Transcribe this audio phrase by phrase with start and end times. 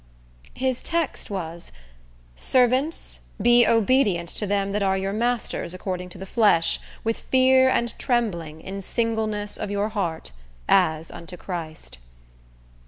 [0.55, 1.71] His text was,
[2.35, 7.69] "Servants, be obedient to them that are your masters according to the flesh, with fear
[7.69, 10.31] and trembling, in singleness of your heart,
[10.67, 11.99] as unto Christ."